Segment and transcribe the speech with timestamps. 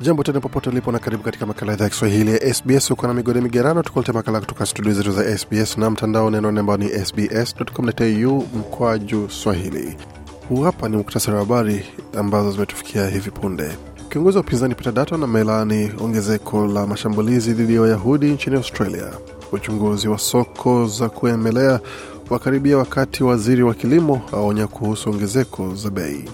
[0.00, 2.88] Jambo tena popote ulipo na karibu katika makala idhaa ya Kiswahili ya SBS.
[2.88, 6.76] huko na migode migerano, tukulete makala kutoka studio zetu za SBS na mtandao neno ambao
[6.76, 9.96] ni sbs.com.au mkwaju swahili.
[10.48, 11.84] Huu hapa ni muktasari wa habari
[12.18, 13.70] ambazo zimetufikia hivi punde.
[14.08, 19.10] Kiongozi wa upinzani Peter Dutton amelaani ongezeko la mashambulizi dhidi ya Wayahudi nchini Australia.
[19.52, 21.80] Uchunguzi wa soko za kuemelea
[22.30, 26.24] wakaribia, wakati waziri wa kilimo aonya kuhusu ongezeko za bei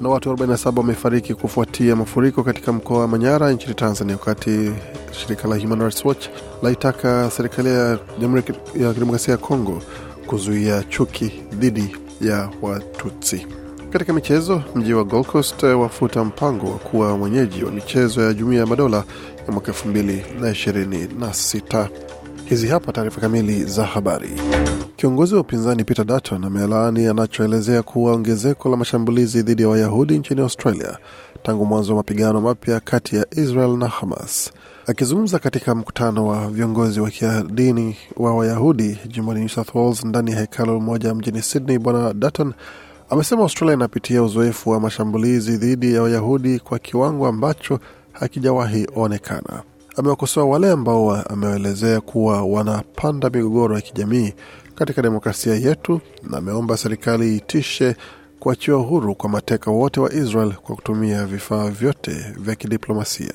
[0.00, 4.70] na watu 47 wamefariki kufuatia mafuriko katika mkoa wa Manyara nchini Tanzania, wakati
[5.12, 6.26] shirika la Human Rights Watch
[6.62, 8.42] laitaka serikali ya Jamhuri
[8.80, 9.82] ya Kidemokrasia ya Kongo
[10.26, 13.46] kuzuia chuki dhidi ya Watutsi.
[13.90, 18.60] Katika michezo, mji wa Gold Coast wafuta mpango wa kuwa mwenyeji wa michezo ya Jumuiya
[18.60, 19.04] ya Madola
[19.46, 21.88] ya mwaka 2026.
[22.44, 24.30] Hizi hapa taarifa kamili za habari.
[25.04, 30.40] Kiongozi wa upinzani Peter Dutton amelaani anachoelezea kuwa ongezeko la mashambulizi dhidi ya Wayahudi nchini
[30.40, 30.98] Australia
[31.42, 34.52] tangu mwanzo wa mapigano mapya kati ya Israel na Hamas.
[34.86, 40.40] Akizungumza katika mkutano wa viongozi wa kidini wa Wayahudi jimboni New South Wales ndani ya
[40.40, 42.52] hekalu moja mjini Sydney, Bwana Dutton
[43.10, 47.80] amesema Australia inapitia uzoefu wa mashambulizi dhidi ya Wayahudi kwa kiwango ambacho
[48.12, 49.62] hakijawahi onekana.
[49.96, 54.32] Amewakosoa wale ambao amewaelezea kuwa wanapanda migogoro ya kijamii
[54.74, 57.96] katika demokrasia yetu na ameomba serikali itishe
[58.40, 63.32] kuachiwa huru kwa mateka wote wa Israel kwa kutumia vifaa vyote vya kidiplomasia.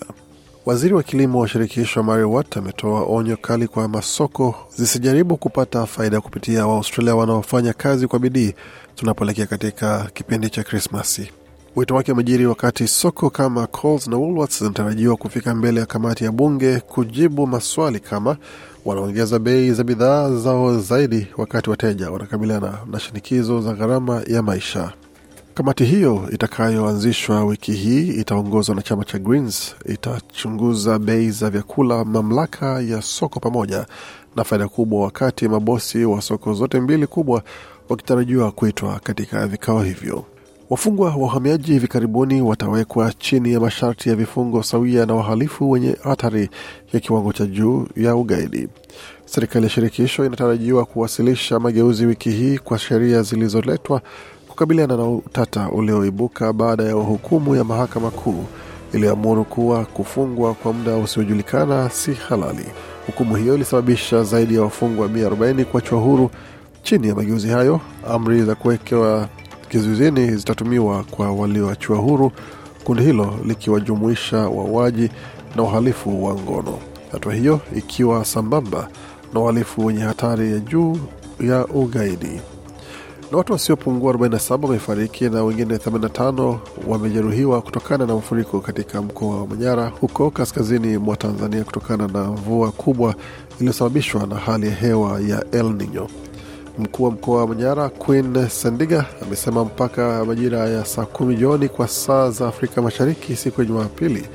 [0.65, 6.21] Waziri wa kilimo wa shirikisho Mary Watt ametoa onyo kali kwa masoko zisijaribu kupata faida
[6.21, 8.53] kupitia Waaustralia wanaofanya kazi kwa bidii
[8.95, 11.31] tunapoelekea katika kipindi cha Krismasi.
[11.75, 16.31] Wito wake umejiri wakati soko kama Coles na Woolworths zinatarajiwa kufika mbele ya kamati ya
[16.31, 18.37] bunge kujibu maswali kama
[18.85, 24.93] wanaongeza bei za bidhaa zao zaidi wakati wateja wanakabiliana na shinikizo za gharama ya maisha.
[25.53, 32.81] Kamati hiyo itakayoanzishwa wiki hii itaongozwa na chama cha Greens, itachunguza bei za vyakula, mamlaka
[32.81, 33.85] ya soko pamoja
[34.35, 37.43] na faida kubwa, wakati mabosi wa soko zote mbili kubwa
[37.89, 40.25] wakitarajiwa kuitwa katika vikao hivyo.
[40.69, 45.95] Wafungwa wa uhamiaji hivi karibuni watawekwa chini ya masharti ya vifungo sawia na wahalifu wenye
[46.03, 46.49] hatari
[46.93, 48.67] ya kiwango cha juu ya ugaidi.
[49.25, 54.01] Serikali ya shirikisho inatarajiwa kuwasilisha mageuzi wiki hii kwa sheria zilizoletwa
[54.47, 58.43] kukabiliana na utata ulioibuka baada ya hukumu ya mahakama kuu
[58.93, 62.65] iliyoamuru kuwa kufungwa kwa muda usiojulikana si halali.
[63.05, 66.29] Hukumu hiyo ilisababisha zaidi ya wafungwa 140 kuachwa huru.
[66.83, 69.29] Chini ya mageuzi hayo, amri za kuwekewa
[69.69, 72.31] kizuizini zitatumiwa kwa walioachiwa huru,
[72.83, 75.09] kundi hilo likiwajumuisha wauaji
[75.55, 76.77] na uhalifu wa ngono.
[77.11, 78.87] Hatua hiyo ikiwa sambamba
[79.33, 80.97] na uhalifu wenye hatari ya juu
[81.39, 82.41] ya ugaidi.
[83.31, 89.47] Na watu wasiopungua 47 wamefariki na wengine 85 wamejeruhiwa kutokana na mafuriko katika mkoa wa
[89.47, 93.15] Manyara huko kaskazini mwa Tanzania kutokana na mvua kubwa
[93.59, 96.07] iliyosababishwa na hali ya hewa ya El Nino.
[96.79, 101.87] Mkuu wa mkoa wa Manyara Queen Sendiga amesema mpaka majira ya saa kumi jioni kwa
[101.87, 104.25] saa za Afrika Mashariki siku ya Jumapili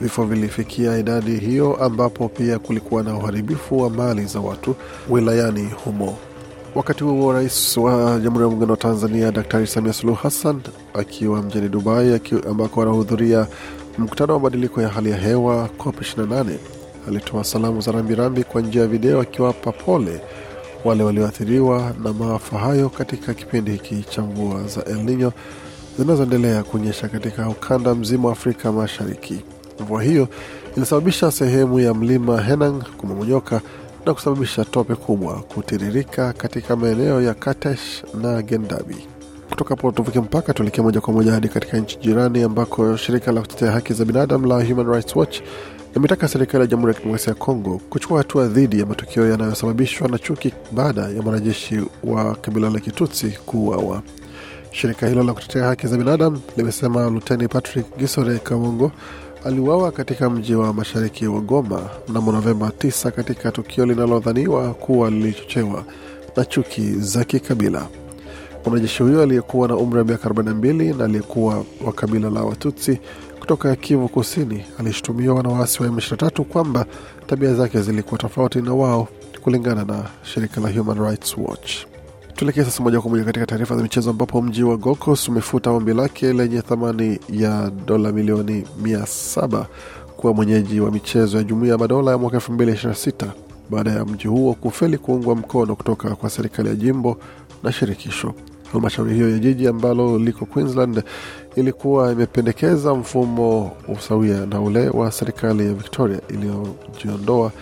[0.00, 4.74] vifo vilifikia idadi hiyo, ambapo pia kulikuwa na uharibifu wa mali za watu
[5.10, 6.16] wilayani humo.
[6.74, 10.60] Wakati huo rais wa Jamhuri ya Muungano wa Tanzania Daktari Samia Suluhu Hassan
[10.94, 12.20] akiwa mjini Dubai
[12.50, 13.46] ambako anahudhuria
[13.98, 16.44] mkutano wa mabadiliko ya hali ya hewa COP 28
[17.08, 20.20] alitoa salamu za rambirambi kwa njia ya video akiwapa pole
[20.84, 25.32] wale walioathiriwa na maafa hayo katika kipindi hiki cha mvua za El Nino
[25.98, 29.40] zinazoendelea kunyesha katika ukanda mzima wa Afrika Mashariki.
[29.80, 30.28] Mvua hiyo
[30.76, 33.60] ilisababisha sehemu ya mlima Henang kumomonyoka
[34.06, 38.96] na kusababisha tope kubwa kutiririka katika maeneo ya Katesh na Gendabi.
[39.50, 43.40] Kutoka hapo tuvuke mpaka tuelekee moja kwa moja hadi katika nchi jirani ambako shirika la
[43.40, 45.40] kutetea haki za binadamu la Human Rights Watch
[45.94, 50.18] limetaka serikali ya Jamhuri ya Kidemokrasia ya Kongo kuchukua hatua dhidi ya matukio yanayosababishwa na
[50.18, 54.02] chuki baada ya mwanajeshi wa kabila la Kitutsi kuuawa.
[54.70, 58.92] Shirika hilo la kutetea haki za binadamu limesema Luteni Patrick Gisore Kawongo
[59.44, 65.84] aliuawa katika mji wa mashariki wa Goma mnamo Novemba 9 katika tukio linalodhaniwa kuwa lilichochewa
[66.36, 67.88] na chuki za kikabila.
[68.64, 72.98] Mwanajeshi huyo aliyekuwa na umri wa miaka 42 na aliyekuwa wa kabila la Watutsi
[73.42, 76.86] kutoka Kivu Kusini alishutumiwa na waasi wa M23 kwamba
[77.26, 79.08] tabia zake zilikuwa tofauti na wao,
[79.40, 81.72] kulingana na shirika la Human Rights Watch.
[82.36, 85.94] Tuelekee sasa moja kwa moja katika taarifa za michezo ambapo mji wa Gokos umefuta ombi
[85.94, 89.66] lake lenye thamani ya dola milioni mia saba
[90.16, 93.26] kuwa mwenyeji wa michezo ya jumuiya ya madola ya mwaka 2026
[93.70, 97.16] baada ya mji huo kufeli kuungwa mkono kutoka kwa serikali ya jimbo
[97.62, 98.34] na shirikisho.
[98.72, 101.02] Halmashauri hiyo ya jiji ambalo liko Queensland
[101.56, 107.52] ilikuwa imependekeza mfumo usawia na ule wa serikali ya Victoria iliyojiondoa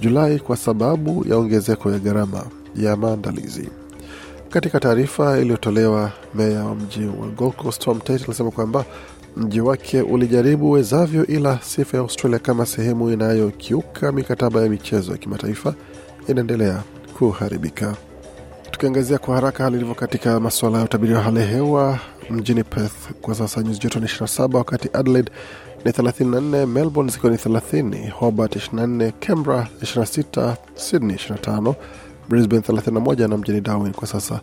[0.00, 2.44] Julai kwa sababu ya ongezeko ya gharama
[2.76, 3.68] ya maandalizi.
[4.50, 8.84] Katika taarifa iliyotolewa, meya wa mji wa Gold Coast Tom Tate alisema kwamba
[9.36, 15.18] mji wake ulijaribu wezavyo, ila sifa ya Australia kama sehemu inayokiuka mikataba ya michezo ya
[15.18, 15.74] kimataifa
[16.28, 16.82] inaendelea
[17.18, 17.96] kuharibika.
[18.78, 21.98] Tukiangazia kwa haraka hali ilivyo katika masuala ya utabiri wa hali ya hewa
[22.30, 25.30] mjini Perth kwa sasa nyuzi joto ni 27, wakati Adelaide
[25.84, 31.74] ni 34, Melbourne zikiwa ni 30, Hobart 24, Canberra 26, Sydney 25,
[32.28, 34.40] Brisbane 31 na mjini Darwin kwa sasa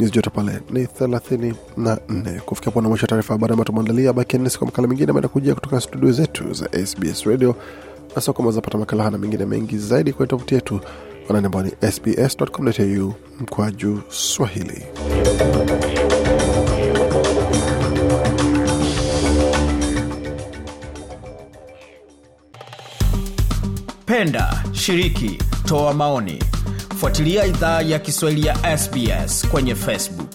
[0.00, 2.40] nyuzi joto pale ni 34.
[2.40, 5.80] Kufikia pona mwisho wa taarifa habari ambayo tumeandalia, bakia kwa makala mengine ambayo kujia kutoka
[5.80, 7.56] studio zetu za SBS Radio
[8.16, 10.80] na soko mazapata makala hana mengine mengi zaidi kwenye tovuti yetu
[11.30, 14.82] anani ambao ni sbs.com.au mkwaju Swahili.
[24.06, 25.38] Penda, shiriki,
[25.68, 26.42] toa maoni,
[26.98, 30.29] fuatilia idhaa ya Kiswahili ya SBS kwenye Facebook.